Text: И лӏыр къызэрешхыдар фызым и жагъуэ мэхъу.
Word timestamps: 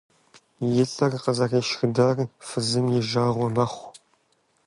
И 0.79 0.83
лӏыр 0.89 1.13
къызэрешхыдар 1.23 2.17
фызым 2.47 2.85
и 2.97 3.01
жагъуэ 3.09 3.47
мэхъу. 3.55 3.87